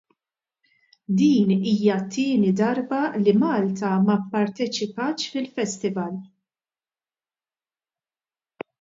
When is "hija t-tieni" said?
1.65-2.51